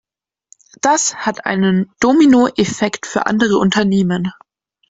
[0.81, 4.33] Das hat einen Dominoeffekt für andere Unternehmen.